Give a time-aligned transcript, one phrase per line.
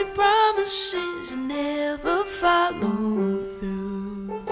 [0.00, 4.42] empty promises and never follow through.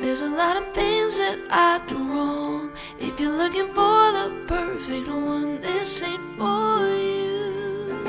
[0.00, 2.72] There's a lot of things that I do wrong.
[3.00, 8.04] If you're looking for the perfect one, this ain't for you.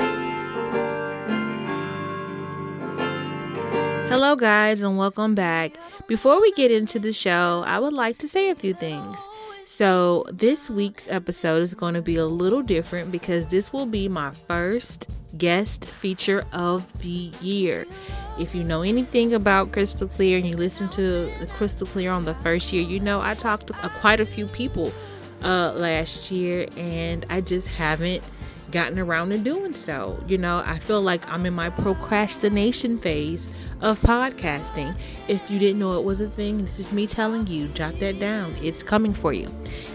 [4.08, 5.72] Hello, guys, and welcome back.
[6.06, 9.16] Before we get into the show, I would like to say a few things.
[9.78, 14.08] So, this week's episode is going to be a little different because this will be
[14.08, 17.86] my first guest feature of the year.
[18.40, 22.34] If you know anything about Crystal Clear and you listen to Crystal Clear on the
[22.34, 24.92] first year, you know I talked to uh, quite a few people
[25.44, 28.24] uh, last year and I just haven't
[28.70, 30.22] gotten around to doing so.
[30.26, 33.48] You know, I feel like I'm in my procrastination phase
[33.80, 34.96] of podcasting.
[35.28, 38.18] If you didn't know it was a thing, this is me telling you, jot that
[38.18, 38.54] down.
[38.62, 39.48] It's coming for you.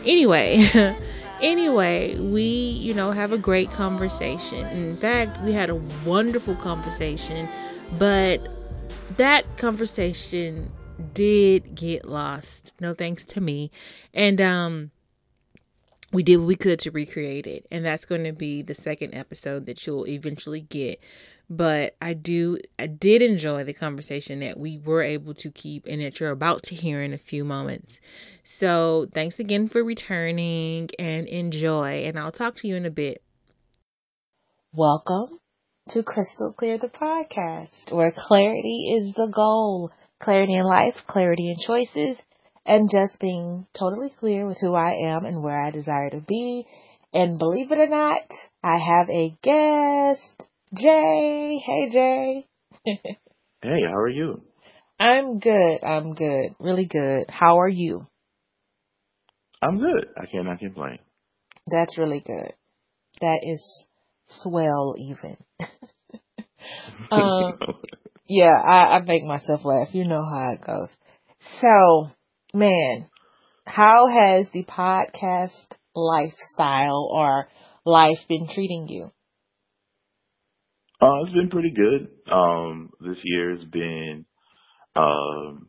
[0.06, 0.66] Anyway,
[1.42, 4.66] anyway, we, you know, have a great conversation.
[4.68, 7.48] In fact, we had a wonderful conversation,
[7.98, 8.48] but
[9.18, 10.72] that conversation
[11.14, 12.72] did get lost.
[12.80, 13.72] No thanks to me.
[14.14, 14.92] And um
[16.14, 19.16] we did what we could to recreate it and that's going to be the second
[19.16, 21.00] episode that you'll eventually get.
[21.50, 26.02] But i do i did enjoy the conversation that we were able to keep and
[26.02, 28.00] that you're about to hear in a few moments.
[28.44, 33.22] So thanks again for returning and enjoy and i'll talk to you in a bit.
[34.72, 35.40] Welcome
[35.90, 39.92] to crystal clear the podcast where clarity is the goal.
[40.22, 42.18] Clarity in life clarity in choices
[42.66, 46.66] and just being totally clear with who I am and where I desire to be.
[47.14, 48.22] And believe it or not,
[48.64, 51.62] I have a guest, Jay.
[51.64, 52.48] Hey, Jay.
[52.86, 54.42] hey, how are you?
[55.00, 55.84] I'm good.
[55.84, 56.56] I'm good.
[56.60, 57.26] Really good.
[57.30, 58.08] How are you?
[59.62, 60.08] I'm good.
[60.18, 61.00] I cannot complain.
[61.68, 62.54] That's really good.
[63.22, 63.86] That is
[64.28, 65.38] swell, even.
[67.12, 67.60] um,
[68.28, 69.90] yeah, I, I make myself laugh.
[69.94, 70.90] You know how it goes.
[71.62, 72.10] So,
[72.54, 73.10] man,
[73.66, 77.48] how has the podcast lifestyle or
[77.86, 79.12] life been treating you?
[81.02, 82.08] Uh, it's been pretty good.
[82.32, 84.26] Um, this year's been
[84.96, 85.68] um,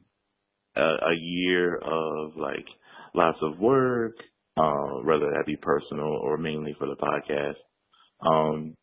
[0.76, 2.66] a, a year of like
[3.14, 4.16] lots of work,
[4.56, 7.56] uh, whether that be personal or mainly for the podcast.
[8.24, 8.76] Um,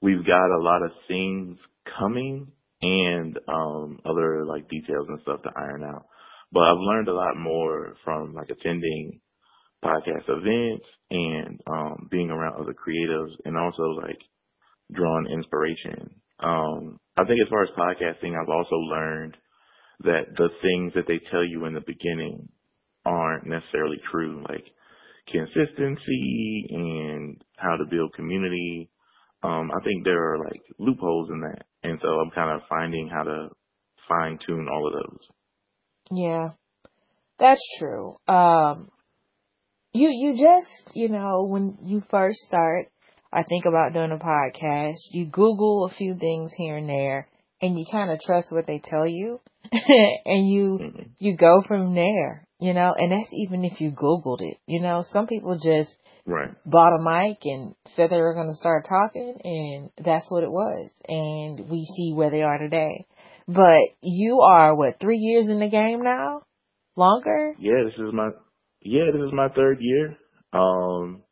[0.00, 1.58] we've got a lot of things
[1.98, 6.06] coming and um, other like details and stuff to iron out.
[6.52, 9.20] But I've learned a lot more from like attending
[9.84, 14.18] podcast events and um, being around other creatives and also like
[14.92, 16.10] drawing inspiration.
[16.40, 19.36] Um, I think as far as podcasting, I've also learned
[20.04, 22.48] that the things that they tell you in the beginning
[23.04, 24.64] aren't necessarily true, like
[25.30, 28.90] consistency and how to build community.
[29.42, 31.64] Um, I think there are like loopholes in that.
[31.82, 33.48] And so I'm kind of finding how to
[34.08, 35.20] fine tune all of those.
[36.14, 36.50] Yeah,
[37.38, 38.16] that's true.
[38.28, 38.90] Um,
[39.92, 42.88] you you just you know when you first start,
[43.32, 44.98] I think about doing a podcast.
[45.10, 47.28] You Google a few things here and there,
[47.60, 49.40] and you kind of trust what they tell you,
[49.72, 51.02] and you mm-hmm.
[51.18, 52.46] you go from there.
[52.60, 54.56] You know, and that's even if you Googled it.
[54.66, 55.96] You know, some people just
[56.26, 56.50] right.
[56.64, 60.50] bought a mic and said they were going to start talking, and that's what it
[60.50, 60.90] was.
[61.08, 63.06] And we see where they are today.
[63.48, 66.42] But you are what three years in the game now?
[66.96, 67.54] Longer?
[67.58, 68.30] Yeah, this is my
[68.82, 70.16] yeah, this is my third year.
[70.52, 71.22] Um,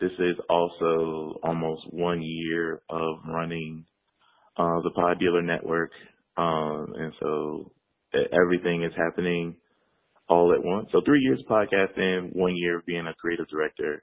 [0.00, 3.84] this is also almost one year of running
[4.56, 5.90] uh, the Pod Dealer Network,
[6.36, 7.70] um, and so
[8.14, 9.56] everything is happening
[10.28, 10.88] all at once.
[10.92, 14.02] So three years of podcasting, one year of being a creative director,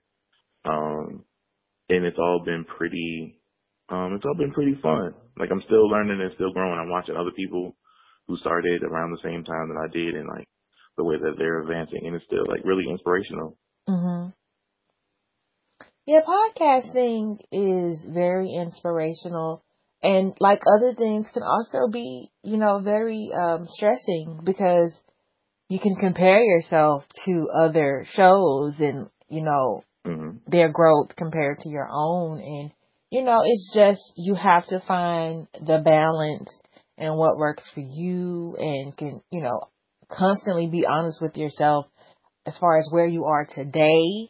[0.65, 1.23] um,
[1.89, 3.36] and it's all been pretty
[3.89, 5.13] um, it's all been pretty fun.
[5.37, 6.79] Like I'm still learning and still growing.
[6.79, 7.75] I'm watching other people
[8.27, 10.47] who started around the same time that I did, and like
[10.97, 13.57] the way that they're advancing, and it's still like really inspirational.
[13.87, 14.33] Mhm.
[16.05, 19.63] Yeah, podcasting is very inspirational,
[20.01, 24.99] and like other things, can also be you know very um, stressing because
[25.69, 30.37] you can compare yourself to other shows and you know mm-hmm.
[30.47, 32.71] their growth compared to your own and
[33.09, 36.49] you know, it's just you have to find the balance
[36.97, 39.61] and what works for you and can, you know,
[40.09, 41.85] constantly be honest with yourself
[42.45, 44.29] as far as where you are today.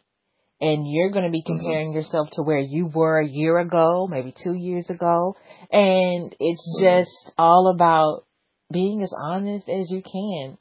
[0.60, 1.56] And you're going to be mm-hmm.
[1.56, 1.98] comparing mm-hmm.
[1.98, 5.36] yourself to where you were a year ago, maybe two years ago.
[5.70, 6.84] And it's mm-hmm.
[6.84, 8.24] just all about
[8.72, 10.58] being as honest as you can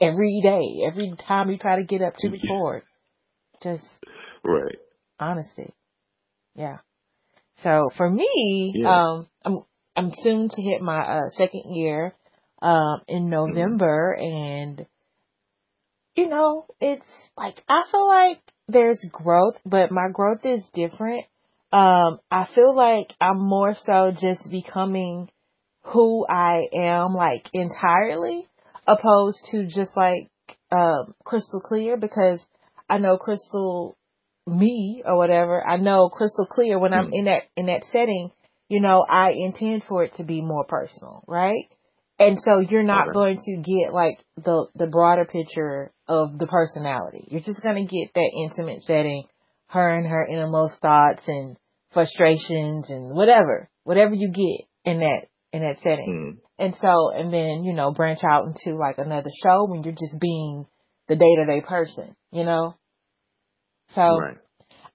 [0.00, 2.82] every day, every time you try to get up to record.
[3.62, 3.84] Just
[4.42, 4.76] right
[5.18, 5.72] honesty.
[6.56, 6.78] Yeah.
[7.62, 9.02] So for me, Yeah.
[9.02, 9.58] um, I'm
[9.94, 12.14] I'm soon to hit my uh, second year
[12.60, 14.86] um, in November, and
[16.16, 17.06] you know, it's
[17.36, 21.24] like I feel like there's growth, but my growth is different.
[21.72, 25.28] Um, I feel like I'm more so just becoming
[25.82, 28.48] who I am, like entirely,
[28.86, 30.30] opposed to just like
[30.70, 32.44] um, crystal clear because
[32.88, 33.96] I know crystal
[34.46, 35.64] me or whatever.
[35.66, 37.12] I know crystal clear when I'm Mm.
[37.12, 38.30] in that in that setting.
[38.68, 41.68] You know, I intend for it to be more personal, right?
[42.18, 43.12] And so you're not Okay.
[43.12, 47.28] going to get like the the broader picture of the personality.
[47.30, 49.24] You're just going to get that intimate setting,
[49.68, 51.56] her and her innermost thoughts and
[51.92, 56.38] frustrations and whatever, whatever you get in that in that setting.
[56.38, 56.38] Mm.
[56.58, 60.18] And so, and then, you know, branch out into like another show when you're just
[60.18, 60.66] being
[61.08, 62.74] the day to day person, you know?
[63.88, 64.38] So Right.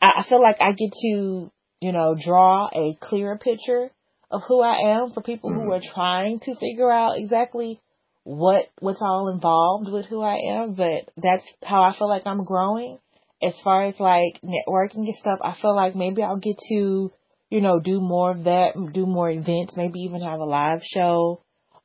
[0.02, 1.52] I, I feel like I get to,
[1.82, 3.90] you know, draw a clearer picture
[4.32, 5.74] of who I am for people who Mhm.
[5.74, 7.80] are trying to figure out exactly
[8.24, 10.74] what what's all involved with who I am.
[10.74, 13.00] But that's how I feel like I'm growing.
[13.44, 17.12] As far as like networking and stuff, I feel like maybe I'll get to,
[17.50, 21.42] you know, do more of that, do more events, maybe even have a live show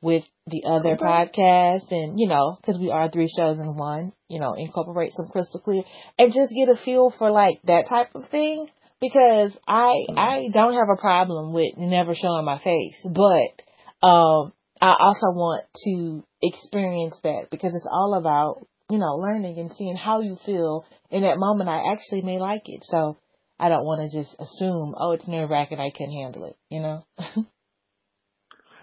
[0.07, 1.03] with the other Okay.
[1.03, 5.27] podcast and, you know, cause we are three shows in one, you know, incorporate some
[5.27, 5.83] crystal clear
[6.17, 8.67] and just get a feel for like that type of thing
[9.01, 14.93] because I, I don't have a problem with never showing my face, but, um, I
[14.97, 20.21] also want to experience that because it's all about, you know, learning and seeing how
[20.21, 21.69] you feel in that moment.
[21.69, 22.83] I actually may like it.
[22.83, 23.17] So
[23.59, 25.79] I don't want to just assume, oh, it's nerve wracking.
[25.79, 27.03] I can handle it, you know?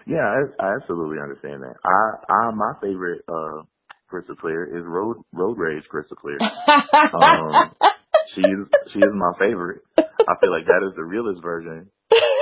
[0.05, 1.75] Yeah, I, I absolutely understand that.
[1.83, 3.63] I, I, my favorite uh
[4.07, 6.37] crystal clear is road road rage crystal clear.
[6.39, 7.71] Um,
[8.35, 8.41] she
[8.93, 9.81] she is my favorite.
[9.97, 11.89] I feel like that is the realest version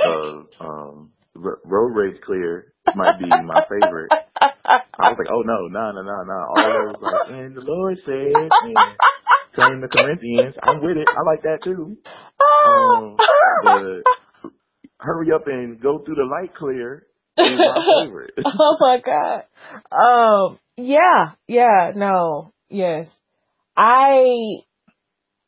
[0.06, 4.10] of um road rage clear might be my favorite.
[4.96, 6.46] I was like, oh no, no, no, no, no.
[6.48, 8.50] All those like, and the Lord said,
[9.56, 10.54] turn the Corinthians.
[10.62, 11.08] I'm with it.
[11.10, 11.96] I like that too.
[12.66, 13.16] Um,
[14.98, 18.34] hurry up and go through the light clear my favorite.
[18.44, 19.44] oh my god.
[19.90, 22.52] Um yeah, yeah, no.
[22.68, 23.06] Yes.
[23.76, 24.62] I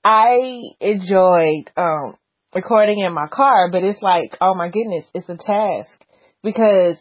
[0.04, 2.16] I enjoyed um
[2.54, 6.04] recording in my car, but it's like, oh my goodness, it's a task
[6.42, 6.96] because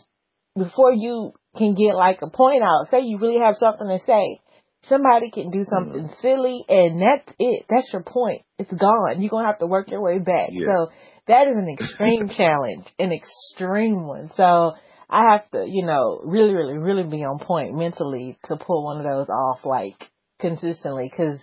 [0.57, 4.41] before you can get like a point out, say you really have something to say,
[4.83, 7.65] somebody can do something silly and that's it.
[7.69, 8.41] That's your point.
[8.59, 9.21] It's gone.
[9.21, 10.49] You're gonna have to work your way back.
[10.51, 10.65] Yeah.
[10.65, 10.91] So
[11.27, 14.29] that is an extreme challenge, an extreme one.
[14.29, 14.73] So
[15.09, 18.97] I have to, you know, really, really, really be on point mentally to pull one
[18.97, 21.39] of those off like consistently because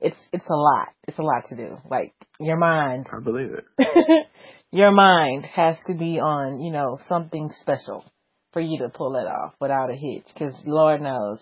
[0.00, 0.88] it's it's a lot.
[1.08, 1.78] It's a lot to do.
[1.90, 3.64] Like your mind, I believe it.
[4.70, 8.04] your mind has to be on, you know, something special
[8.52, 10.26] for you to pull it off without a hitch.
[10.32, 11.40] Because Lord knows,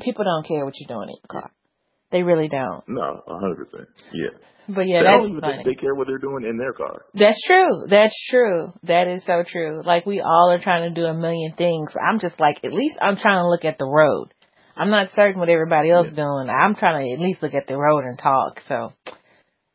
[0.00, 1.50] people don't care what you're doing in your car.
[2.14, 2.84] They really don't.
[2.86, 3.88] No, a hundred percent.
[4.12, 4.28] Yeah.
[4.68, 5.64] But yeah, they that's funny.
[5.64, 7.06] think they care what they're doing in their car.
[7.12, 7.86] That's true.
[7.90, 8.72] That's true.
[8.84, 9.82] That is so true.
[9.84, 11.90] Like we all are trying to do a million things.
[12.00, 14.28] I'm just like, at least I'm trying to look at the road.
[14.76, 16.22] I'm not certain what everybody else Yeah.
[16.22, 16.48] doing.
[16.48, 18.60] I'm trying to at least look at the road and talk.
[18.68, 18.92] So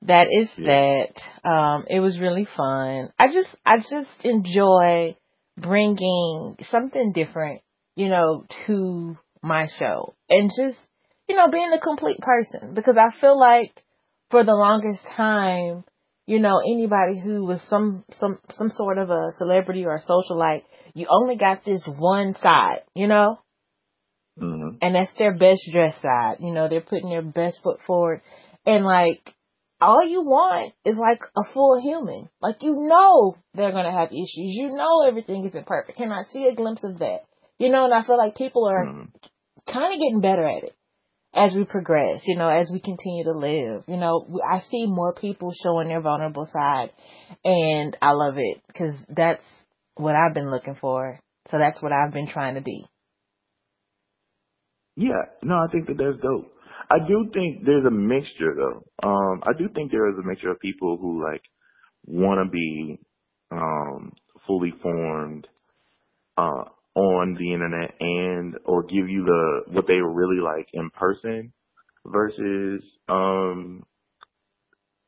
[0.04, 1.04] that is Yeah.
[1.44, 1.50] that.
[1.50, 3.10] Um, it was really fun.
[3.20, 5.18] I just, I just enjoy
[5.58, 7.60] bringing something different,
[7.98, 10.80] you know, to my show and just,
[11.30, 13.72] you know, being a complete person because I feel like
[14.32, 15.86] for the longest time,
[16.26, 20.64] you know, anybody who was some some some sort of a celebrity or a socialite,
[20.96, 23.40] you only got this one side, you know,
[24.38, 26.38] hmm and that's their best dress side.
[26.40, 28.22] You know, they're putting their best foot forward,
[28.66, 29.34] and like
[29.82, 32.30] all you want is like a full human.
[32.42, 34.30] Like you know they're gonna have issues.
[34.56, 35.98] You know everything isn't perfect.
[35.98, 37.20] Can I see a glimpse of that?
[37.60, 39.04] You know, and I feel like people are hmm
[39.72, 40.76] kind of getting better at it
[41.34, 43.84] as we progress, you know, as we continue to live.
[43.88, 46.92] You know, I see more people showing their vulnerable side,
[47.44, 49.44] and I love it because that's
[49.96, 51.20] what I've been looking for.
[51.52, 52.86] So that's what I've been trying to be.
[54.96, 56.52] Yeah, no, I think that that's dope.
[56.92, 59.08] I do think there's a mixture though.
[59.08, 61.42] Um, I do think there is a mixture of people who like
[62.06, 63.00] want to be
[63.52, 64.14] um
[64.46, 65.48] fully formed
[66.38, 66.66] uh
[67.00, 71.54] on the internet and or give you the what they were really like in person
[72.06, 73.84] versus um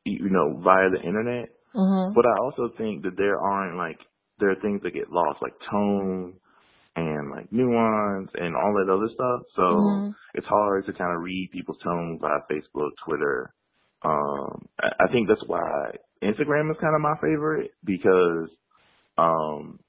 [0.04, 1.50] you know via the internet.
[1.74, 2.14] Mhm.
[2.14, 3.98] But I also think that there aren't like
[4.40, 6.34] there are things that get lost like tone
[6.96, 9.42] and like nuance and all that other stuff.
[9.56, 10.16] So Mhm.
[10.34, 13.54] it's hard to kind of read people's tone via Facebook, Twitter.
[14.04, 18.50] Um, I I think that's why Instagram is kind of my favorite because,
[19.18, 19.80] um,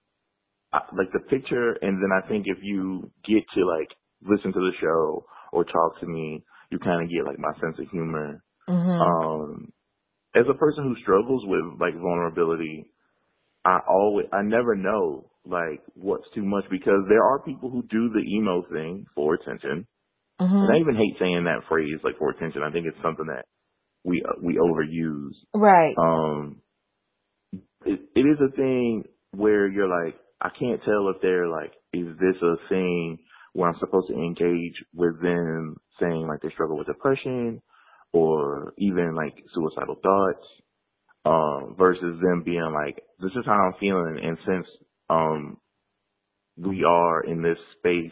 [0.73, 3.89] I, like the picture, and then I think if you get to like
[4.21, 7.77] listen to the show or talk to me, you kind of get like my sense
[7.79, 8.43] of humor.
[8.67, 8.89] Mm-hmm.
[8.89, 9.73] Um,
[10.35, 12.89] as a person who struggles with like vulnerability,
[13.65, 18.09] I always, I never know like what's too much because there are people who do
[18.09, 19.85] the emo thing for attention.
[20.41, 20.55] Mm-hmm.
[20.55, 22.63] And I even hate saying that phrase like for attention.
[22.63, 23.45] I think it's something that
[24.03, 25.33] we we overuse.
[25.53, 25.95] Right.
[25.97, 26.61] Um,
[27.85, 32.07] it, it is a thing where you're like, I can't tell if they're like, is
[32.19, 33.17] this a thing
[33.53, 37.61] where I'm supposed to engage with them saying like they struggle with depression
[38.11, 40.45] or even like suicidal thoughts,
[41.25, 44.19] um, versus them being like, this is how I'm feeling.
[44.21, 44.67] And since,
[45.09, 45.57] um,
[46.57, 48.11] we are in this space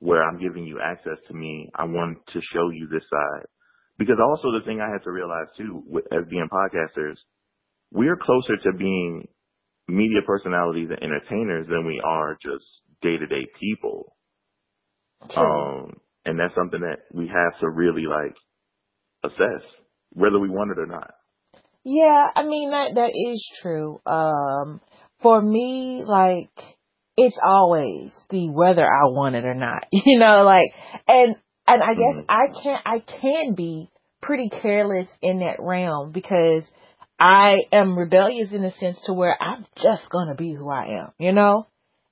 [0.00, 3.46] where I'm giving you access to me, I want to show you this side.
[3.96, 7.14] Because also the thing I had to realize too, with, as being podcasters,
[7.92, 9.28] we're closer to being
[9.88, 12.64] media personalities and entertainers than we are just
[13.02, 14.16] day to day people.
[15.30, 15.44] True.
[15.84, 18.34] Um, and that's something that we have to really like
[19.24, 19.62] assess,
[20.10, 21.12] whether we want it or not.
[21.84, 24.00] Yeah, I mean that that is true.
[24.06, 24.80] Um
[25.20, 26.50] for me like
[27.16, 29.86] it's always the whether I want it or not.
[29.92, 30.70] You know, like
[31.08, 31.36] and
[31.66, 32.26] and I guess Mhm.
[32.28, 33.90] I can I can be
[34.22, 36.64] pretty careless in that realm because
[37.18, 41.12] I am rebellious in a sense to where I'm just gonna be who I am,
[41.18, 41.66] you know?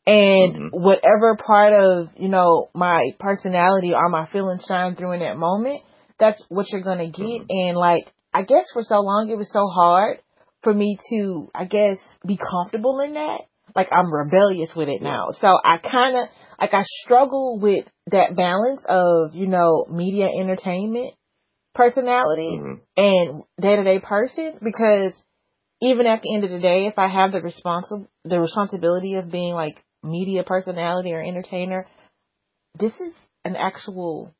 [0.06, 0.71] And Mhm.
[0.73, 5.82] whatever part of, you know, my personality or my feelings shine through in that moment,
[6.18, 7.42] that's what you're gonna get.
[7.42, 7.47] Mhm.
[7.49, 10.21] And like, I guess for so long it was so hard
[10.62, 13.42] for me to, I guess, be comfortable in that.
[13.75, 15.30] Like I'm rebellious with it now.
[15.32, 16.28] So I kind of,
[16.61, 21.14] like I struggle with that balance of, you know, media entertainment
[21.75, 22.81] personality Mhm.
[22.97, 25.14] and day to day person because
[25.81, 29.31] even at the end of the day, if I have the responsi- the responsibility of
[29.31, 31.87] being like media personality or entertainer,
[32.79, 33.14] this is
[33.45, 34.33] an actual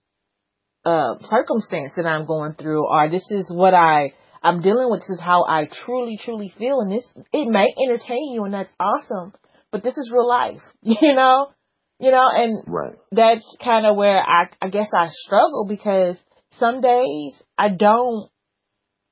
[0.85, 5.01] uh, circumstance that I'm going through, or this is what I I'm dealing with.
[5.01, 8.73] This is how I truly, truly feel, and this it may entertain you, and that's
[8.81, 9.33] awesome.
[9.71, 11.51] But this is real life, you know,
[11.99, 12.95] you know, and Right.
[13.12, 16.17] that's kind of where I I guess I struggle because
[16.59, 18.31] some days I don't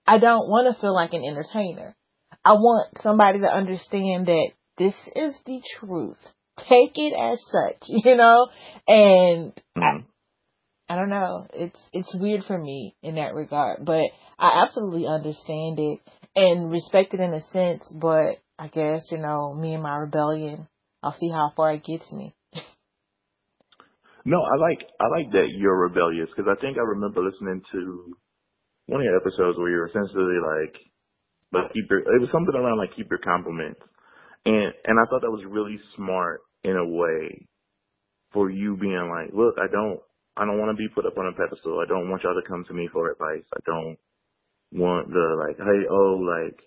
[0.07, 1.97] I don't want to feel like an entertainer.
[2.45, 6.19] I want somebody to understand that this is the truth.
[6.59, 8.49] Take it as such, you know?
[8.89, 10.05] And I, Mhm.
[10.89, 11.47] I don't know.
[11.55, 14.05] It's it's weird for me in that regard, but
[14.39, 16.01] I absolutely understand it
[16.35, 20.67] and respect it in a sense, but I guess, you know, me and my rebellion,
[21.03, 22.35] I'll see how far it gets me.
[24.25, 28.17] No, I like I like that you're rebellious because I think I remember listening to
[28.87, 30.77] one of your episodes where you're essentially like,
[31.53, 32.01] but keep your.
[32.01, 33.81] It was something around like keep your compliments,
[34.45, 37.47] and and I thought that was really smart in a way
[38.33, 40.01] for you being like, look, I don't
[40.37, 41.81] I don't want to be put up on a pedestal.
[41.81, 43.45] I don't want y'all to come to me for advice.
[43.55, 43.97] I don't
[44.73, 46.61] want the like, hey, oh, like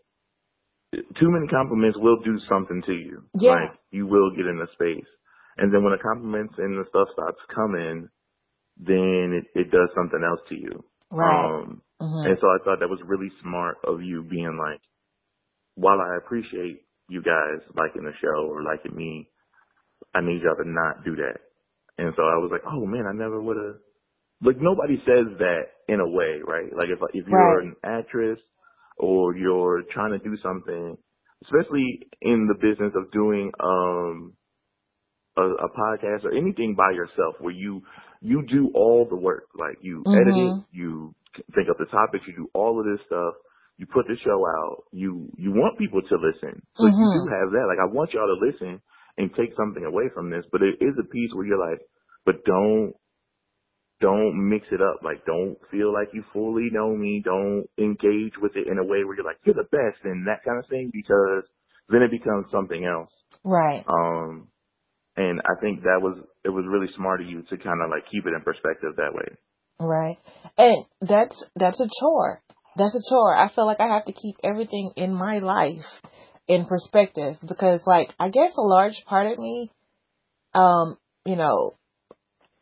[1.20, 3.24] too many compliments will do something to you.
[3.36, 3.52] Yeah.
[3.52, 5.10] Like you will get in the space.
[5.58, 8.10] And then when the compliments and the stuff stops coming,
[8.78, 10.86] then it, it does something else to you.
[11.12, 11.54] Right.
[11.58, 14.82] Um, hmm and so I thought that was really smart of you being like,
[15.76, 19.32] while I appreciate you guys liking the show or liking me,
[20.16, 21.40] I need y'all to not do that.
[21.98, 23.82] And so I was like, oh man, I never would have.
[24.42, 26.70] Like nobody says that in a way, right?
[26.78, 27.62] Like if if you're Right.
[27.62, 28.40] an actress
[28.98, 30.98] or you're trying to do something,
[31.46, 34.36] especially in the business of doing um
[35.38, 37.82] a, a podcast or anything by yourself, where you
[38.22, 41.14] you do all the work, like you edit it, you
[41.56, 43.34] think up the topics, you do all of this stuff,
[43.78, 47.14] you put the show out, you you want people to listen, so you Mhm.
[47.26, 47.66] do have that.
[47.68, 48.82] Like I want y'all to listen
[49.18, 51.82] and take something away from this, but it is a piece where you're like,
[52.26, 52.94] but don't
[54.02, 55.00] don't mix it up.
[55.04, 57.22] Like don't feel like you fully know me.
[57.24, 60.44] Don't engage with it in a way where you're like you're the best and that
[60.44, 61.44] kind of thing because
[61.90, 63.10] then it becomes something else.
[63.44, 63.84] Right.
[63.88, 64.48] Um,
[65.16, 68.04] and I think that was it was really smart of you to kind of like
[68.12, 69.36] keep it in perspective that way.
[69.80, 70.18] Right.
[70.58, 72.42] And that's that's a chore.
[72.78, 73.36] That's a chore.
[73.36, 75.86] I feel like I have to keep everything in my life
[76.48, 79.72] in perspective because like I guess a large part of me
[80.54, 81.76] um, you know,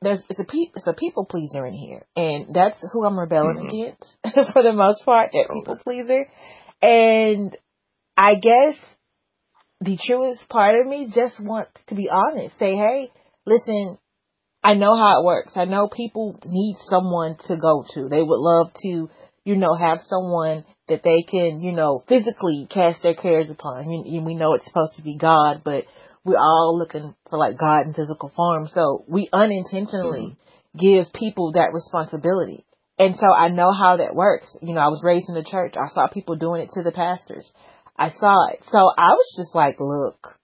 [0.02, 2.06] there's it's a pe- it's a people pleaser in here.
[2.16, 3.70] And that's who I'm rebelling Mhm.
[3.70, 4.18] against
[4.54, 6.28] for the most part, that people pleaser.
[6.82, 7.56] And
[8.18, 8.78] I guess
[9.82, 12.58] the truest part of me just wants to be honest.
[12.60, 13.12] Say, hey,
[13.46, 13.98] listen,
[14.64, 15.54] I know how it works.
[15.56, 18.08] I know people need someone to go to.
[18.08, 19.10] They would love to
[19.44, 23.90] you know, have someone that they can, you know, physically cast their cares upon.
[23.90, 25.86] You, we know it's supposed to be God, but
[26.24, 28.68] we're all looking for like God in physical form.
[28.68, 30.80] So we unintentionally mm-hmm.
[30.80, 32.66] give people that responsibility.
[33.00, 34.56] And so I know how that works.
[34.62, 35.74] You know, I was raised in the church.
[35.76, 37.52] I saw people doing it to the pastors.
[37.98, 38.60] I saw it.
[38.64, 40.40] So I was just like, look,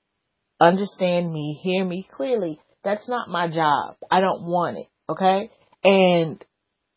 [0.59, 2.59] understand me, hear me clearly.
[2.83, 3.95] That's not my job.
[4.09, 4.87] I don't want it.
[5.09, 5.51] Okay.
[5.83, 6.43] And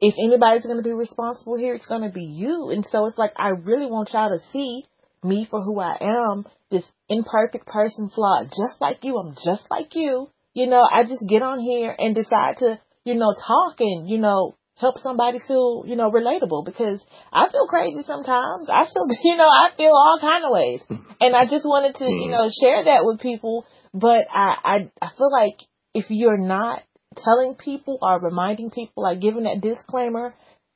[0.00, 2.70] if anybody's going to be responsible here, it's going to be you.
[2.70, 4.84] And so it's like, I really want y'all to see
[5.22, 9.18] me for who I am, this imperfect person, flawed, just like you.
[9.18, 10.28] I'm just like you.
[10.54, 14.18] You know, I just get on here and decide to, you know, talk and, you
[14.18, 18.68] know, help somebody feel, you know, relatable because I feel crazy sometimes.
[18.70, 20.82] I feel, you know, I feel all kind of ways.
[21.20, 22.30] And I just wanted to, you hmm.
[22.32, 23.66] know, share that with people.
[23.92, 25.58] But I, I, I feel like
[25.94, 26.82] if you're not
[27.16, 30.34] telling people or reminding people, like giving that disclaimer,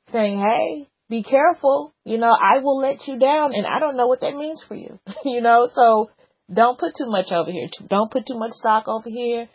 [0.09, 4.07] saying, hey, be careful, you know, I will let you down and I don't know
[4.07, 6.09] what that means for you, you know, so
[6.53, 7.69] don't put too much over here.
[7.87, 9.47] Don't put too much stock over here.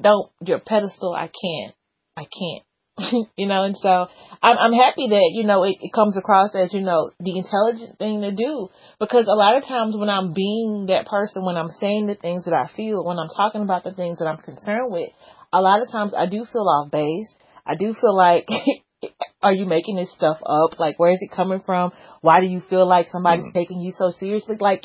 [0.00, 1.74] Don't, your pedestal, I can't.
[2.16, 2.64] I can't.
[3.36, 4.06] you know, and so
[4.42, 7.98] I'm, I'm happy that, you know, it, it comes across as, you know, the intelligent
[7.98, 11.68] thing to do because a lot of times when I'm being that person, when I'm
[11.80, 14.92] saying the things that I feel, when I'm talking about the things that I'm concerned
[14.92, 15.10] with,
[15.52, 17.32] a lot of times I do feel off base.
[17.66, 18.46] I do feel like,
[19.42, 20.78] are you making this stuff up?
[20.78, 21.92] Like, where is it coming from?
[22.22, 23.58] Why do you feel like somebody's mm-hmm.
[23.58, 24.56] taking you so seriously?
[24.58, 24.84] Like,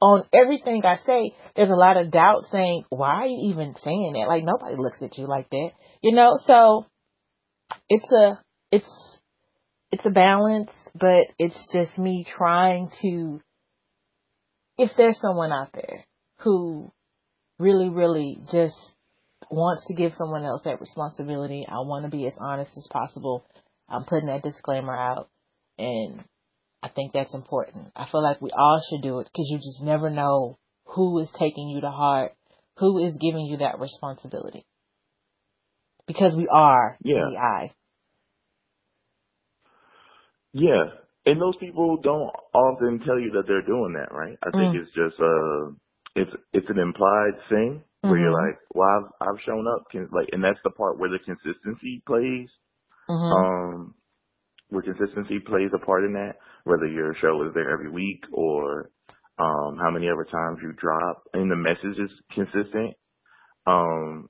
[0.00, 4.14] on everything I say, there's a lot of doubt saying, why are you even saying
[4.14, 4.26] that?
[4.26, 5.70] Like, nobody looks at you like that.
[6.02, 6.86] You know, so
[7.88, 9.18] it's a, it's,
[9.90, 13.40] it's a balance, but it's just me trying to,
[14.78, 16.04] if there's someone out there
[16.38, 16.92] who
[17.58, 18.76] really, really just
[19.50, 21.64] wants to give someone else that responsibility.
[21.68, 23.44] I want to be as honest as possible.
[23.88, 25.28] I'm putting that disclaimer out,
[25.78, 26.24] and
[26.82, 27.92] I think that's important.
[27.94, 31.30] I feel like we all should do it because you just never know who is
[31.38, 32.32] taking you to heart,
[32.78, 34.64] who is giving you that responsibility.
[36.06, 37.26] Because we are yeah.
[37.30, 37.72] the eye.
[40.52, 40.84] Yeah.
[41.24, 44.36] And those people don't often tell you that they're doing that, right?
[44.42, 44.82] I think mm.
[44.82, 45.72] it's just uh
[46.14, 48.20] it's it's an implied thing where mm-hmm.
[48.20, 51.20] you're like, well, I've, I've shown up, can, like, and that's the part where the
[51.24, 52.48] consistency plays.
[53.08, 53.14] Mm-hmm.
[53.14, 53.94] Um,
[54.68, 58.90] where consistency plays a part in that, whether your show is there every week or
[59.38, 62.94] um, how many ever times you drop, and the message is consistent.
[63.66, 64.28] Um,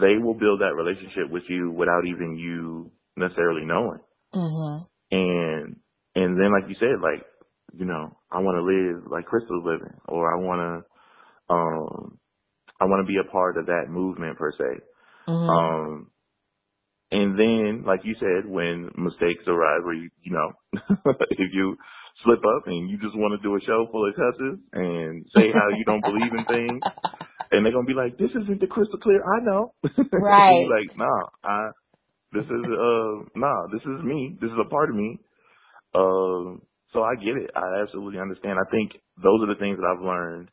[0.00, 4.00] they will build that relationship with you without even you necessarily knowing.
[4.34, 4.84] Mm-hmm.
[5.10, 5.76] And
[6.14, 7.24] and then, like you said, like
[7.76, 10.60] you know, I want to live like Crystal's living, or I want
[11.48, 12.18] to um
[12.80, 14.80] I want to be a part of that movement per se.
[15.28, 15.50] Mm-hmm.
[15.50, 16.10] Um,
[17.10, 20.52] and then, like you said, when mistakes arise, where you, you know,
[21.30, 21.76] if you
[22.22, 25.50] slip up and you just want to do a show full of cusses and say
[25.52, 26.82] how you don't believe in things,
[27.50, 29.74] and they're gonna be like, "This isn't the crystal clear." I know.
[30.12, 30.66] Right.
[30.70, 31.70] like, nah, I.
[32.32, 33.66] This is uh, nah.
[33.72, 34.36] This is me.
[34.40, 35.18] This is a part of me.
[35.94, 37.50] Um, so I get it.
[37.54, 38.58] I absolutely understand.
[38.58, 40.48] I think those are the things that I've learned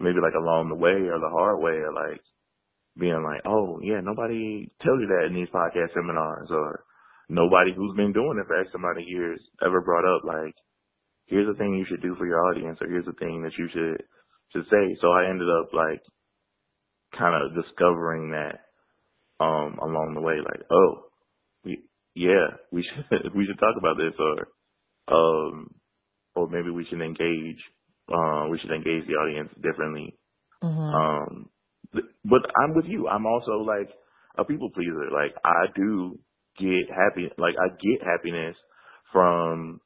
[0.00, 2.20] maybe like along the way or the hard way or like
[2.98, 6.84] being like, oh yeah, nobody tells you that in these podcast seminars or
[7.34, 10.54] nobody who's been doing it for X amount of years ever brought up like,
[11.26, 13.68] here's the thing you should do for your audience or here's the thing that you
[13.72, 14.02] should
[14.52, 14.96] should say.
[15.00, 16.00] So I ended up like
[17.18, 18.60] kind of discovering that
[19.44, 21.10] um along the way, like, oh,
[21.64, 21.82] we,
[22.14, 24.48] yeah, we should we should talk about this or
[25.08, 25.74] um
[26.34, 27.60] or maybe we should engage
[28.12, 30.14] uh, we should engage the audience differently.
[30.62, 30.94] Mm-hmm.
[30.94, 31.48] Um,
[32.24, 33.08] but I'm with you.
[33.08, 33.88] I'm also like
[34.36, 35.10] a people pleaser.
[35.12, 36.18] Like I do
[36.58, 37.30] get happy.
[37.38, 38.56] Like I get happiness
[39.12, 39.80] from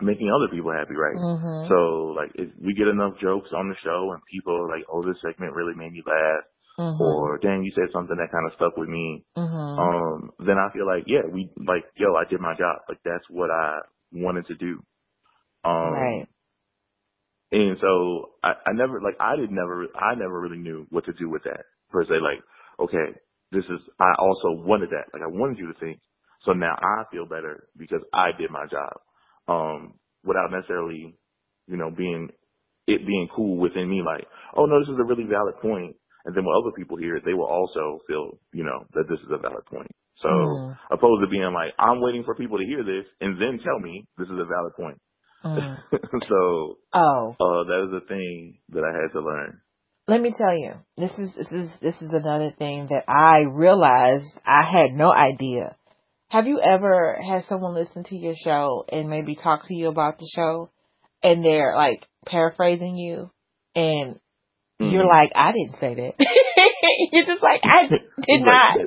[0.00, 1.16] making other people happy, right?
[1.16, 1.68] Mm-hmm.
[1.68, 5.02] So like if we get enough jokes on the show and people are like, "Oh,
[5.02, 6.44] this segment really made me laugh,"
[6.78, 7.02] mm-hmm.
[7.02, 9.78] or "Dang, you said something that kind of stuck with me," mm-hmm.
[9.80, 12.84] um, then I feel like, yeah, we like, yo, I did my job.
[12.88, 13.80] Like that's what I
[14.12, 14.82] wanted to do.
[15.64, 16.26] Um, right.
[17.52, 21.12] And so I, I never like I did never I never really knew what to
[21.12, 22.14] do with that per se.
[22.20, 22.42] Like,
[22.80, 23.16] okay,
[23.56, 25.08] this is I also wanted that.
[25.12, 26.00] Like I wanted you to think.
[26.44, 28.92] So now I feel better because I did my job.
[29.48, 31.16] Um, without necessarily,
[31.66, 32.28] you know, being
[32.86, 35.96] it being cool within me, like, oh no, this is a really valid point.
[36.26, 39.20] And then when other people hear it, they will also feel, you know, that this
[39.20, 39.90] is a valid point.
[40.22, 40.78] So mm.
[40.90, 44.06] opposed to being like, I'm waiting for people to hear this and then tell me
[44.18, 44.98] this is a valid point.
[45.44, 45.78] Mm.
[46.28, 49.60] so, oh, uh, that is a thing that I had to learn.
[50.08, 54.38] Let me tell you, this is this is this is another thing that I realized
[54.46, 55.74] I had no idea.
[56.28, 60.18] have you ever had someone listen to your show and maybe talk to you about
[60.18, 60.70] the show
[61.22, 63.30] and they're like paraphrasing you
[63.74, 64.14] and
[64.80, 64.90] mm-hmm.
[64.90, 66.12] you're like, I didn't say that.
[67.12, 67.88] you're just like, I
[68.26, 68.78] did not.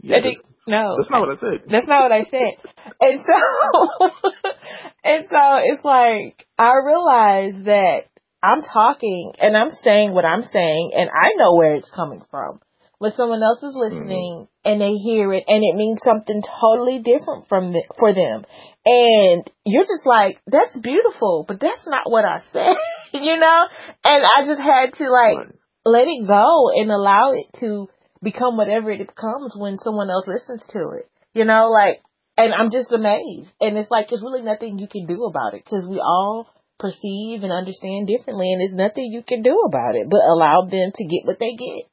[0.00, 0.96] Yeah, that's, no.
[0.98, 1.70] That's not what I said.
[1.70, 2.52] That's not what I said.
[3.00, 4.10] And so,
[5.04, 8.06] and so it's like, I realized that
[8.42, 12.60] I'm talking and I'm saying what I'm saying and I know where it's coming from.
[13.00, 14.68] But someone else is listening mm-hmm.
[14.70, 18.44] and they hear it and it means something totally different from the, for them.
[18.84, 22.76] And you're just like, that's beautiful, but that's not what I said,
[23.12, 23.66] you know?
[24.04, 25.54] And I just had to like right.
[25.84, 27.88] let it go and allow it to
[28.22, 31.98] become whatever it becomes when someone else listens to it, you know, like,
[32.36, 33.50] and I'm just amazed.
[33.60, 36.46] And it's like, there's really nothing you can do about it because we all
[36.78, 40.90] perceive and understand differently and there's nothing you can do about it but allow them
[40.94, 41.86] to get what they get,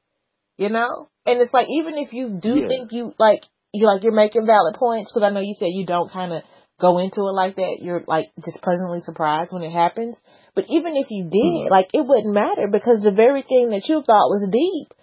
[0.58, 1.08] you know?
[1.26, 2.68] And it's like, even if you do yeah.
[2.68, 5.86] think you, like, you like, you're making valid points because I know you said you
[5.86, 6.42] don't kind of
[6.80, 10.16] go into it like that, you're like just pleasantly surprised when it happens.
[10.54, 11.70] But even if you did, mm-hmm.
[11.70, 14.96] like it wouldn't matter because the very thing that you thought was deep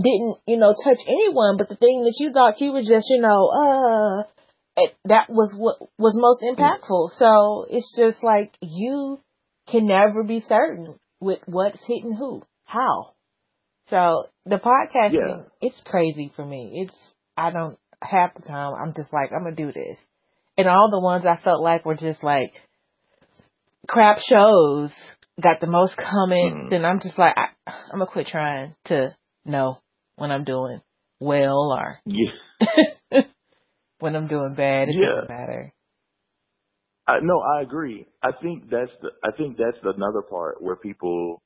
[0.00, 1.56] didn't, you know, touch anyone.
[1.58, 4.24] But the thing that you thought you were just, you know, uh,
[4.76, 7.10] it, that was what was most impactful.
[7.16, 9.20] So it's just like you
[9.68, 13.12] can never be certain with what's hitting who, how.
[13.88, 15.42] So the podcasting, yeah.
[15.60, 16.86] it's crazy for me.
[16.86, 16.96] It's
[17.36, 19.98] I don't half the time I'm just like I'm gonna do this
[20.56, 22.52] and all the ones I felt like were just like
[23.88, 24.92] crap shows
[25.40, 26.76] got the most comments, mm.
[26.76, 29.78] and I'm just like, I, I'm gonna quit trying to know
[30.16, 30.80] when I'm doing
[31.18, 32.32] well or yeah.
[34.00, 34.88] when I'm doing bad.
[34.88, 35.22] It yeah.
[35.22, 35.72] doesn't matter.
[37.06, 38.06] I, no, I agree.
[38.22, 39.10] I think that's the.
[39.24, 41.42] I think that's another part where people,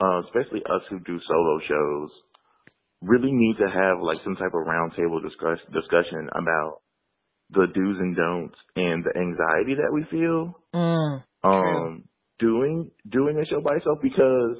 [0.00, 2.10] uh, especially us who do solo shows,
[3.02, 6.80] really need to have like some type of roundtable discuss, discussion about
[7.50, 12.04] the do's and don'ts and the anxiety that we feel mm, um
[12.38, 14.56] doing doing a show by yourself because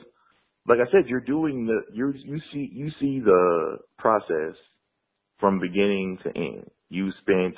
[0.67, 4.57] like I said, you're doing the you you see you see the process
[5.41, 6.71] from beginning to end.
[6.89, 7.55] You spent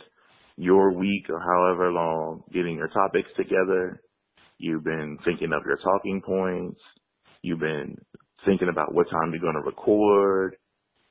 [0.57, 4.03] your week or however long getting your topics together.
[4.59, 6.81] You've been thinking of your talking points.
[7.43, 7.97] You've been
[8.47, 10.57] thinking about what time you're going to record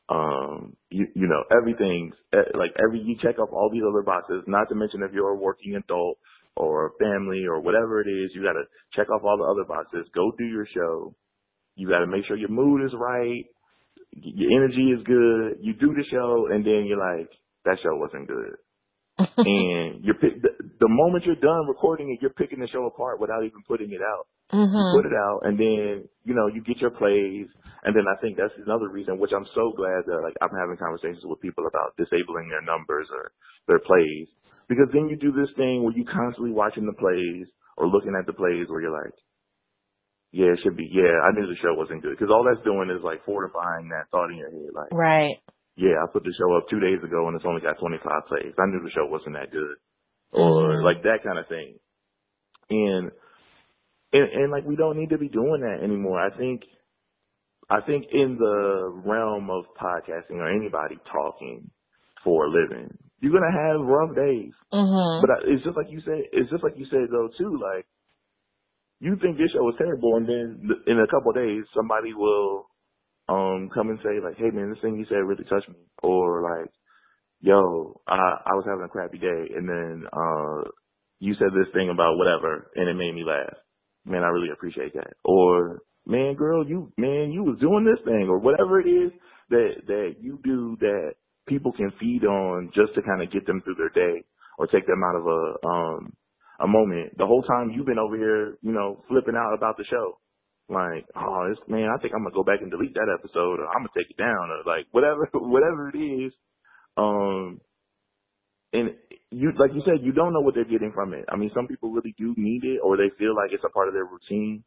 [0.10, 4.44] um, you, you know, everything, eh, like every, you check off all these other boxes,
[4.46, 6.18] not to mention if you're a working adult
[6.58, 10.32] or family or whatever it is, you gotta check off all the other boxes, go
[10.38, 11.16] do your show.
[11.76, 13.46] You gotta make sure your mood is right,
[14.14, 17.30] your energy is good, you do the show, and then you're like,
[17.66, 18.58] that show wasn't good.
[19.38, 23.20] and you're pick, the, the moment you're done recording it, you're picking the show apart
[23.20, 24.26] without even putting it out.
[24.52, 24.74] Mm-hmm.
[24.74, 27.48] You put it out, and then you know you get your plays,
[27.84, 30.76] and then I think that's another reason, which I'm so glad that like I'm having
[30.76, 33.32] conversations with people about disabling their numbers or
[33.68, 34.28] their plays,
[34.68, 37.48] because then you do this thing where you constantly watching the plays
[37.78, 39.16] or looking at the plays where you're like,
[40.32, 42.90] yeah, it should be, yeah, I knew the show wasn't good, because all that's doing
[42.90, 45.36] is like fortifying that thought in your head, like, right,
[45.76, 48.54] yeah, I put the show up two days ago and it's only got 25 plays.
[48.60, 49.78] I knew the show wasn't that good,
[50.32, 50.86] or mm-hmm.
[50.86, 51.80] like that kind of thing,
[52.70, 53.12] and
[54.14, 56.20] and, and like we don't need to be doing that anymore.
[56.20, 56.64] I think,
[57.70, 61.72] I think in the realm of podcasting or anybody talking
[62.24, 62.92] for a living,
[63.22, 64.52] you're gonna have rough days.
[64.74, 65.26] Mm-hmm.
[65.26, 66.28] But it's just like you said.
[66.34, 67.58] It's just like you said though too.
[67.58, 67.86] Like
[69.02, 72.70] you think your show is terrible, and then in a couple of days somebody will
[73.28, 76.42] um come and say like, "Hey man, this thing you said really touched me," or
[76.42, 76.72] like,
[77.42, 80.70] "Yo, I I was having a crappy day, and then uh
[81.20, 83.58] you said this thing about whatever, and it made me laugh."
[84.06, 85.14] man, I really appreciate that.
[85.24, 89.12] Or, man, girl, you, man, you was doing this thing or whatever it is
[89.50, 91.14] that, that you do that
[91.48, 94.24] people can feed on just to kind of get them through their day
[94.58, 96.14] or take them out of a, um,
[96.62, 97.18] a moment.
[97.18, 100.20] The whole time you've been over here, you know, flipping out about the show.
[100.70, 103.68] Like, oh, this, man, I think I'm gonna go back and delete that episode or
[103.68, 106.34] I'm gonna take it down or like whatever, whatever it is.
[106.96, 107.60] Um,
[108.74, 108.96] and
[109.32, 111.26] you like you said, you don't know what they're getting from it.
[111.30, 113.90] I mean, some people really do need it, or they feel like it's a part
[113.90, 114.64] of their routine.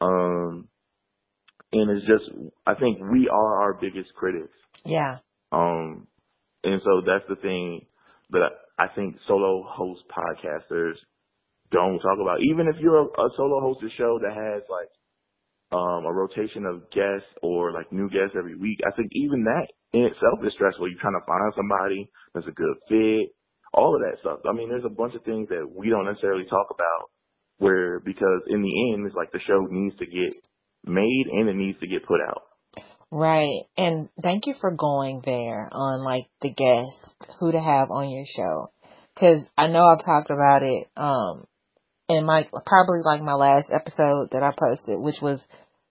[0.00, 0.68] Um,
[1.72, 2.30] and it's just,
[2.66, 4.54] I think we are our biggest critics.
[4.84, 5.18] Yeah.
[5.52, 6.06] Um,
[6.62, 7.86] and so that's the thing
[8.30, 10.94] that I think solo host podcasters
[11.74, 12.38] don't talk about.
[12.46, 14.90] Even if you're a, a solo hosted show that has like
[15.74, 19.66] um, a rotation of guests or like new guests every week, I think even that
[19.90, 20.86] in itself is stressful.
[20.86, 23.34] You're trying to find somebody that's a good fit
[23.74, 24.38] all of that stuff.
[24.48, 27.10] I mean, there's a bunch of things that we don't necessarily talk about
[27.58, 30.32] where because in the end it's like the show needs to get
[30.86, 32.42] made and it needs to get put out.
[33.10, 33.66] Right.
[33.76, 38.24] And thank you for going there on like the guest who to have on your
[38.26, 38.68] show.
[39.18, 41.44] Cause I know I've talked about it, um,
[42.08, 45.44] in my, probably like my last episode that I posted, which was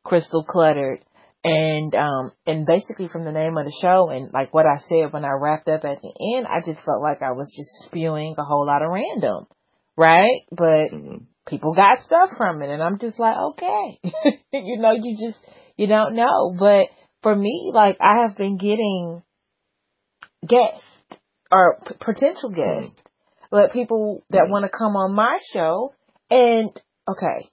[0.04, 1.04] Crystal Cluttered.
[1.45, 5.12] And, um, and basically from the name of the show and like what I said
[5.12, 8.36] when I wrapped up at the end, I just felt like I was just spewing
[8.38, 9.47] a whole lot of random.
[9.97, 10.41] Right?
[10.52, 13.99] But hmm people got stuff from it and I'm just like, okay.
[14.54, 15.43] you know, you just,
[15.76, 16.56] you don't know.
[16.58, 16.88] But
[17.21, 19.23] for me, like I have been getting
[20.47, 20.86] guests
[21.52, 23.02] or p- potential guests,
[23.52, 25.93] but people that want to come on my show
[26.30, 26.70] and
[27.08, 27.50] okay,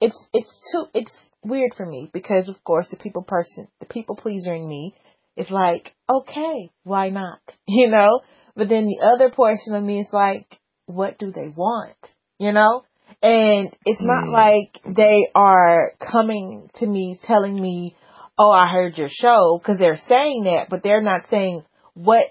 [0.00, 1.12] it's, it's too, it's
[1.44, 4.94] weird for me because of course the people person, the people pleaser in me
[5.36, 7.40] is like, okay, why not?
[7.66, 8.20] You know?
[8.56, 11.96] But then the other portion of me is like, what do they want?
[12.38, 12.84] You know?
[13.22, 14.32] And it's not Mm.
[14.32, 17.94] like they are coming to me telling me,
[18.38, 21.62] oh, I heard your show, because they're saying that, but they're not saying
[21.94, 22.24] what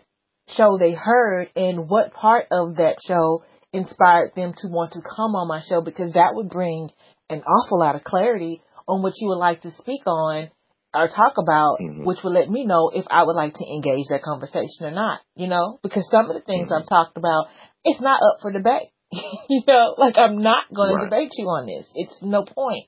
[0.58, 5.36] show they heard and what part of that show inspired them to want to come
[5.36, 6.90] on my show, because that would bring
[7.30, 10.50] an awful lot of clarity on what you would like to speak on
[10.96, 12.04] or talk about, Mhm.
[12.06, 15.20] which would let me know if I would like to engage that conversation or not,
[15.36, 16.80] you know, because some of the things Mhm.
[16.82, 17.48] I've talked about,
[17.84, 18.90] it's not up for debate.
[19.50, 21.04] you know, like I'm not going Right.
[21.04, 21.88] to debate you on this.
[21.96, 22.86] It's no point.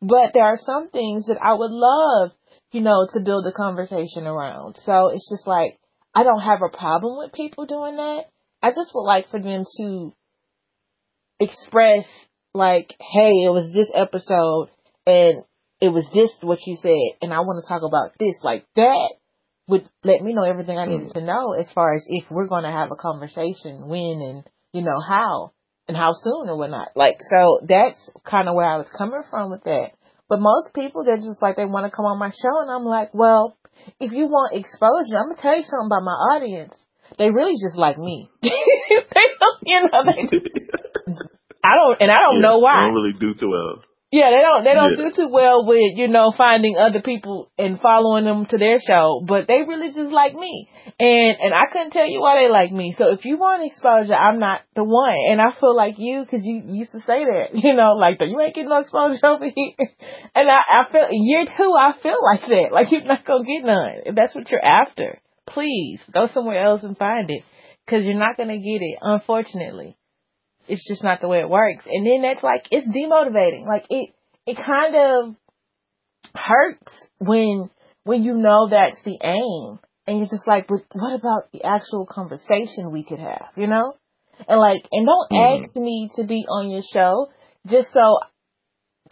[0.00, 2.32] But there are some things that I would love,
[2.72, 4.76] you know, to build a conversation around.
[4.84, 5.78] So it's just like,
[6.14, 8.24] I don't have a problem with people doing that.
[8.62, 10.12] I just would like for them to
[11.42, 12.04] express
[12.54, 14.68] like, hey, it was this episode
[15.06, 15.42] and
[15.80, 18.36] it was this what you said and I want to talk about this.
[18.42, 19.10] Like that
[19.68, 21.14] would let me know everything I needed mm.
[21.14, 24.82] to know as far as if we're going to have a conversation, when and, you
[24.82, 25.52] know, how
[25.88, 26.88] and how soon or whatnot.
[26.94, 29.92] Like, so that's kind of where I was coming from with that.
[30.28, 32.84] But most people, they're just like, they want to come on my show and I'm
[32.84, 33.56] like, well,
[34.00, 36.74] if you want exposure, I'm going to tell you something about my audience.
[37.18, 38.30] They really just like me.
[38.42, 40.61] they don't, you know, they,
[41.62, 42.80] I don't, and I don't Yeah, know why.
[42.80, 43.82] They don't really do too well.
[44.12, 45.08] Yeah, they don't they don't Yeah.
[45.08, 49.22] do too well with, you know, finding other people and following them to their show,
[49.26, 50.68] but they really just like me.
[51.00, 52.92] And and I couldn't tell you why they like me.
[52.92, 55.16] So if you want exposure, I'm not the one.
[55.30, 58.28] And I feel like you cuz you used to say that, you know, like that
[58.28, 59.72] you ain't getting no exposure over here.
[60.34, 62.68] And I I feel year 2 I feel like that.
[62.76, 63.94] Like you're not to get none.
[64.04, 67.44] If that's what you're after, please go somewhere else and find it
[67.86, 69.96] cuz you're not to get it, unfortunately
[70.68, 71.84] it's just not the way it works.
[71.86, 73.66] And then that's like it's demotivating.
[73.66, 74.10] Like it
[74.46, 75.34] it kind of
[76.34, 77.70] hurts when
[78.04, 82.06] when you know that's the aim and you're just like, but what about the actual
[82.06, 83.94] conversation we could have, you know?
[84.48, 85.64] And like and don't Mhm.
[85.64, 87.30] ask me to be on your show
[87.66, 88.18] just so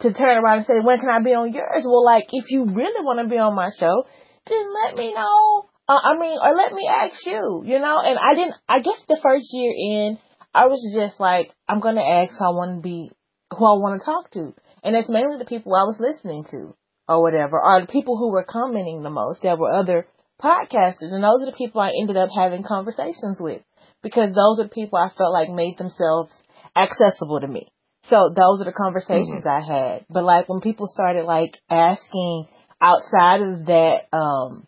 [0.01, 1.83] to turn around and say, when can I be on yours?
[1.85, 4.03] Well, like, if you really want to be on my show,
[4.47, 5.65] then let me know.
[5.87, 7.99] Uh, I mean, or let me ask you, you know?
[8.01, 10.17] And I didn't, I guess the first year in,
[10.53, 13.11] I was just like, I'm going to ask who I want to be,
[13.51, 14.53] who I want to talk to.
[14.83, 16.75] And it's mainly the people I was listening to
[17.07, 19.41] or whatever, or the people who were commenting the most.
[19.41, 20.07] There were other
[20.41, 23.61] podcasters, and those are the people I ended up having conversations with
[24.01, 26.31] because those are the people I felt like made themselves
[26.75, 27.71] accessible to me.
[28.05, 30.05] So those are the conversations I had.
[30.09, 32.47] But like when people started like asking
[32.81, 34.65] outside of that, um,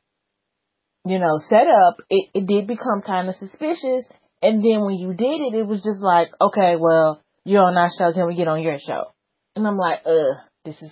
[1.06, 4.06] you know, setup, it, it did become kind of suspicious.
[4.44, 7.90] And then when you did it, it was just like, okay, well, you're on our
[7.98, 9.14] show, can we get on your show?
[9.56, 10.92] And I'm like, ugh, this is,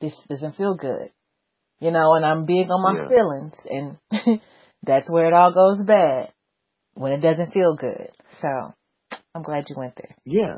[0.00, 1.12] this doesn't feel good.
[1.78, 3.08] You know, and I'm big on my Yeah.
[3.08, 4.40] feelings and
[4.82, 6.32] that's where it all goes bad
[6.94, 8.10] when it doesn't feel good.
[8.42, 8.74] So
[9.36, 10.16] I'm glad you went there.
[10.24, 10.56] Yeah.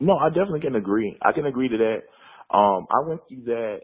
[0.00, 1.18] No, I definitely can agree.
[1.22, 2.56] I can agree to that.
[2.56, 3.80] Um, I went through that.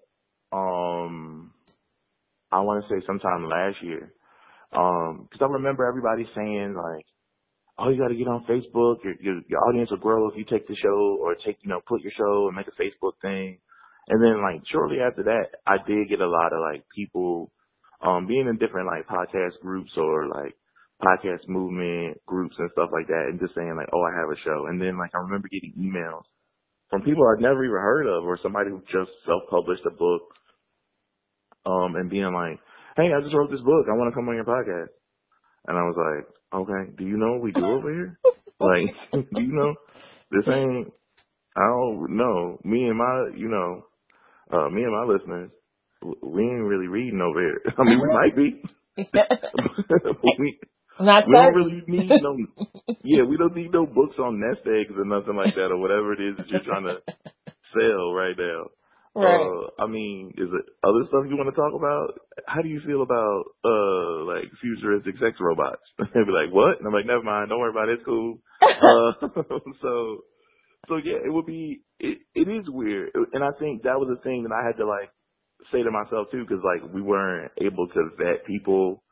[0.57, 1.53] Um,
[2.51, 4.15] I want to say sometime last year.
[4.73, 7.05] Um, because I remember everybody saying like,
[7.81, 9.03] "Oh, you got to get on Facebook.
[9.03, 11.81] Your, your your audience will grow if you take the show or take you know
[11.89, 13.59] put your show and make a Facebook thing."
[14.09, 17.53] And then like shortly after that, I did get a lot of like people,
[18.03, 20.55] um, being in different like podcast groups or like
[21.01, 24.41] podcast movement groups and stuff like that and just saying like, oh, I have a
[24.45, 24.67] show.
[24.67, 26.27] And then like I remember getting emails
[26.91, 30.23] from people I'd never even heard of or somebody who just self-published a book,
[31.67, 32.59] um, and being like,
[32.97, 33.87] hey, I just wrote this book.
[33.89, 34.91] I want to come on your podcast.
[35.67, 38.19] And I was like, okay, do you know what we do over here?
[38.61, 38.95] like,
[39.35, 39.75] do you know?
[40.31, 40.93] This ain't,
[41.57, 42.59] I don't know.
[42.65, 43.83] Me and my, you know,
[44.53, 45.51] uh, me and my listeners,
[46.03, 47.61] we ain't really reading over here.
[47.79, 48.63] I mean, we might be.
[48.97, 50.59] we,
[50.99, 52.37] Not we don't really need no,
[53.05, 56.13] yeah, we don't need no books on nest eggs or nothing like that or whatever
[56.13, 56.97] it is that you're trying to
[57.73, 58.65] sell right now.
[59.15, 59.43] Right.
[59.43, 62.15] Uh, I mean, is it other stuff you want to talk about?
[62.47, 65.83] How do you feel about uh like futuristic sex robots?
[65.99, 66.79] They'd be like, what?
[66.79, 67.49] And I'm like, never mind.
[67.49, 67.99] Don't worry about it.
[67.99, 68.39] It's cool.
[68.63, 69.13] uh,
[69.83, 70.19] so,
[70.89, 71.83] so yeah, it would be.
[71.99, 74.87] It it is weird, and I think that was the thing that I had to
[74.87, 75.11] like
[75.73, 79.03] say to myself too, because like we weren't able to vet people,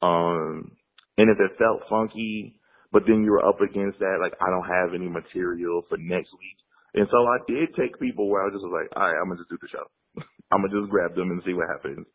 [0.00, 0.72] um,
[1.18, 2.58] and if it felt funky,
[2.92, 6.32] but then you were up against that, like I don't have any material for next
[6.32, 6.58] week
[6.94, 9.28] and so I did take people where I was just was like, all right, I'm
[9.28, 9.86] gonna just do the show.
[10.52, 12.06] I'm gonna just grab them and see what happens.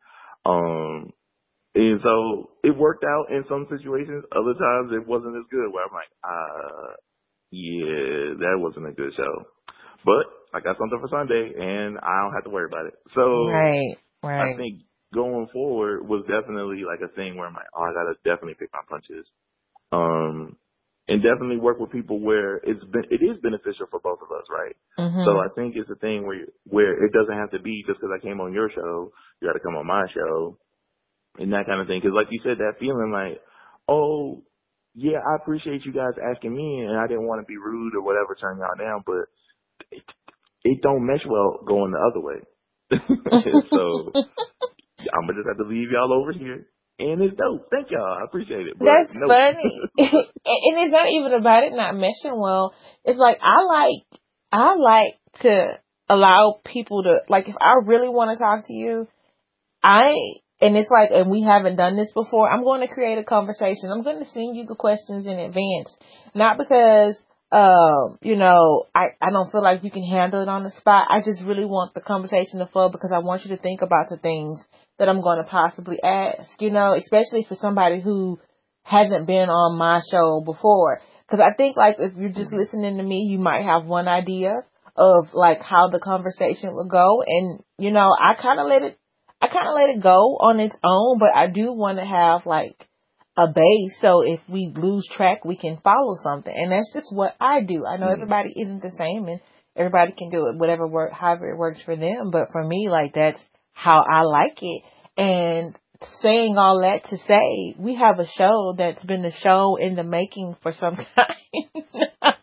[0.46, 1.14] Um,
[1.76, 4.26] and so it worked out in some situations.
[4.36, 5.72] Other times it wasn't as good.
[5.72, 6.94] Where I'm like, uh,
[7.52, 9.36] yeah, that wasn't a good show.
[10.06, 12.96] But I got something for Sunday, and I don't have to worry about it.
[13.16, 14.54] So right, right.
[14.54, 18.16] I think going forward was definitely like a thing where I'm like, oh, I gotta
[18.26, 19.26] definitely pick my punches.
[19.92, 20.58] Um,
[21.10, 24.46] and definitely work with people where it's been it is beneficial for both of us,
[24.46, 24.78] right?
[25.00, 25.26] Mm-hmm.
[25.26, 28.14] So I think it's a thing where where it doesn't have to be just because
[28.14, 30.60] I came on your show, you got to come on my show,
[31.40, 32.00] and that kind of thing.
[32.00, 33.42] Because like you said, that feeling like,
[33.90, 34.44] oh
[34.94, 38.06] yeah, I appreciate you guys asking me, and I didn't want to be rude or
[38.06, 39.26] whatever, turn y'all down, but
[39.90, 40.06] it,
[40.64, 42.40] it don't mesh well going the other way.
[43.74, 44.14] so
[45.10, 46.69] I'm gonna just have to leave y'all over here
[47.00, 47.68] and it's dope.
[47.72, 48.20] Thank y'all.
[48.20, 48.74] I appreciate it.
[48.80, 49.28] That's no.
[49.28, 49.82] funny.
[49.98, 52.74] and it's not even about it not meshing well.
[53.06, 58.38] It's like I like I like to allow people to like if I really want
[58.38, 59.08] to talk to you,
[59.82, 60.14] I
[60.60, 63.92] and it's like and we haven't done this before, I'm going to create a conversation.
[63.92, 65.96] I'm going to send you the questions in advance.
[66.36, 70.64] Not because um, you know, I, I don't feel like you can handle it on
[70.64, 71.08] the spot.
[71.10, 74.10] I just really want the conversation to flow because I want you to think about
[74.10, 74.64] the things
[75.00, 78.40] that I'm going to possibly ask, you know, especially for somebody who
[78.84, 81.02] hasn't been on my show before.
[81.30, 84.58] Cause I think like if you're just listening to me, you might have one idea
[84.96, 87.24] of like how the conversation would go.
[87.26, 89.00] And, you know, I kind of let it,
[89.42, 92.46] I kind of let it go on its own, but I do want to have
[92.46, 92.89] like
[93.40, 93.96] a base.
[94.02, 96.54] So if we lose track, we can follow something.
[96.54, 97.86] And that's just what I do.
[97.86, 98.22] I know mm-hmm.
[98.22, 99.40] everybody isn't the same and
[99.78, 102.32] everybody can do it, whatever work, however it works for them.
[102.32, 103.40] But for me, like that's
[103.72, 104.84] how I like it.
[105.16, 105.78] And
[106.22, 110.04] saying all that to say, we have a show that's been a show in the
[110.04, 112.34] making for some time now.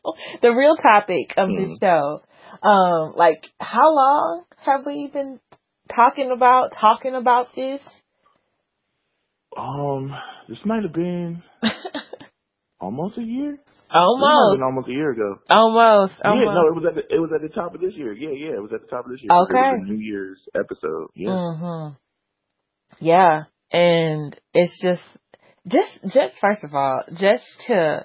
[0.41, 1.57] The real topic of mm.
[1.59, 2.23] this show.
[2.63, 5.41] Um, like how long have we been
[5.95, 7.83] talking about talking about this?
[9.57, 10.13] Um,
[10.49, 11.43] this might have been
[12.81, 13.59] almost a year.
[13.93, 14.63] Almost.
[14.63, 15.37] almost a year ago.
[15.49, 16.15] Almost.
[16.25, 16.47] almost.
[16.47, 18.13] Yeah, no, it was at the it was at the top of this year.
[18.13, 19.33] Yeah, yeah, it was at the top of this year.
[19.33, 19.83] Okay.
[19.85, 21.09] New Year's episode.
[21.15, 21.31] Yeah.
[21.31, 21.97] Mhm.
[22.99, 25.03] Yeah, and it's just
[25.69, 28.05] just just first of all, just to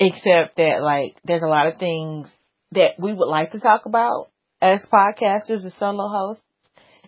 [0.00, 2.30] accept that like there's a lot of things
[2.72, 4.28] that we would like to talk about
[4.60, 6.42] as podcasters as solo hosts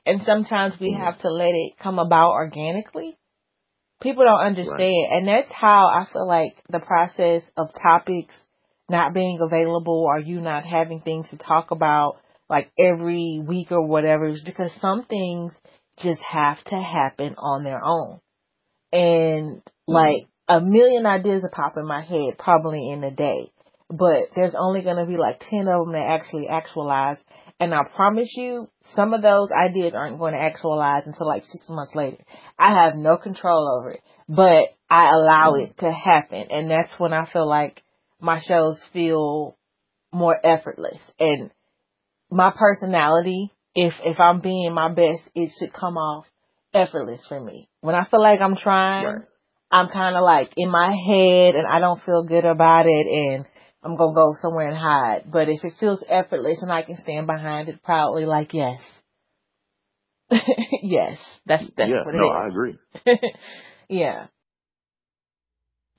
[0.09, 1.03] and sometimes we mm-hmm.
[1.05, 3.19] have to let it come about organically.
[4.01, 5.09] People don't understand, right.
[5.11, 8.35] and that's how I feel like the process of topics
[8.89, 12.17] not being available or you not having things to talk about
[12.49, 15.53] like every week or whatever is because some things
[16.01, 18.21] just have to happen on their own.
[18.93, 19.93] And mm-hmm.
[19.93, 23.53] like a million ideas will pop in my head probably in a day,
[23.91, 27.19] but there's only going to be like 10 of them that actually actualize.
[27.61, 31.69] And I promise you, some of those ideas aren't going to actualize until like six
[31.69, 32.19] months later.
[32.59, 36.47] I have no control over it, but I allow it to happen.
[36.51, 37.83] And that's when I feel like
[38.21, 39.57] my shows feel
[40.13, 41.01] more effortless.
[41.19, 41.51] And
[42.31, 46.27] my personality, if, if I'm being my best, it should come off
[46.73, 47.69] effortless for me.
[47.81, 49.23] When I feel like I'm trying, right.
[49.71, 53.45] I'm kind of like in my head and I don't feel good about it and
[53.89, 55.23] I'm gonna go somewhere and hide.
[55.33, 58.79] But if it feels effortless and I can stand behind it proudly, like yes,
[60.83, 62.37] yes, that's that's yeah, what it no, is.
[62.37, 62.79] I agree.
[63.89, 64.27] yeah.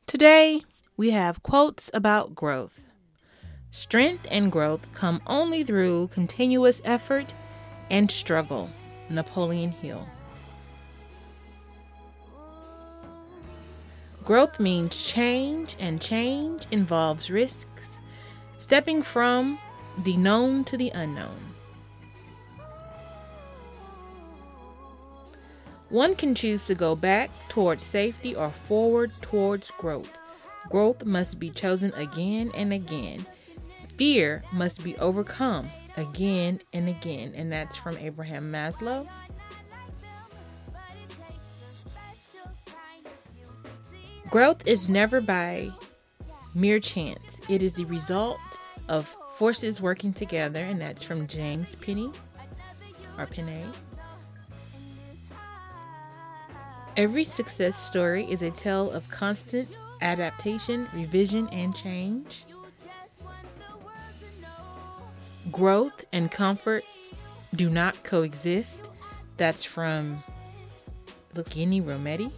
[0.05, 0.61] Today
[0.97, 2.79] we have quotes about growth.
[3.71, 7.33] Strength and growth come only through continuous effort
[7.89, 8.69] and struggle.
[9.09, 10.07] Napoleon Hill.
[14.29, 17.65] Growth means change, and change involves risks,
[18.59, 19.57] stepping from
[20.03, 21.39] the known to the unknown.
[25.89, 30.15] One can choose to go back towards safety or forward towards growth.
[30.69, 33.25] Growth must be chosen again and again.
[33.97, 37.33] Fear must be overcome again and again.
[37.35, 39.07] And that's from Abraham Maslow.
[44.29, 45.71] Growth is never by
[46.53, 47.19] mere chance,
[47.49, 48.39] it is the result
[48.87, 52.11] of forces working together, and that's from James Penney.
[53.17, 53.65] or Panay.
[56.95, 59.69] Every success story is a tale of constant
[60.01, 62.45] adaptation, revision, and change.
[65.51, 66.83] Growth and comfort
[67.55, 68.89] do not coexist.
[69.37, 70.23] That's from
[71.35, 72.31] Luchini Rometty.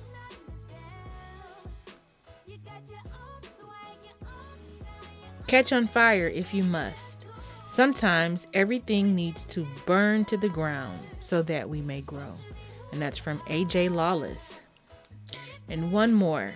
[5.51, 7.25] Catch on fire if you must.
[7.69, 12.37] Sometimes everything needs to burn to the ground so that we may grow.
[12.93, 14.39] And that's from AJ Lawless.
[15.67, 16.53] And one more.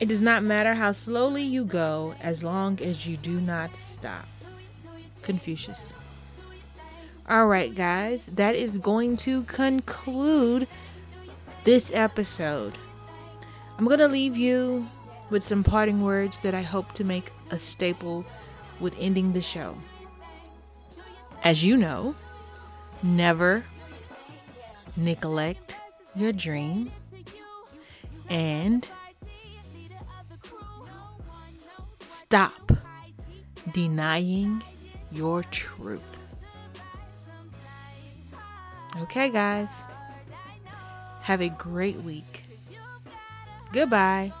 [0.00, 4.26] It does not matter how slowly you go as long as you do not stop.
[5.20, 5.92] Confucius.
[7.28, 10.66] All right, guys, that is going to conclude
[11.64, 12.78] this episode.
[13.76, 14.88] I'm going to leave you
[15.30, 18.24] with some parting words that I hope to make a staple
[18.80, 19.76] with ending the show.
[21.42, 22.14] As you know,
[23.02, 23.64] never
[24.96, 25.76] neglect
[26.14, 26.90] your dream
[28.28, 28.86] and
[32.00, 32.72] stop
[33.72, 34.62] denying
[35.10, 36.02] your truth.
[38.98, 39.70] Okay, guys.
[41.22, 42.44] Have a great week.
[43.72, 44.32] Goodbye.